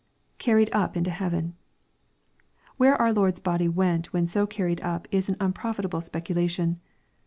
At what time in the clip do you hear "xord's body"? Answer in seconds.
3.13-3.69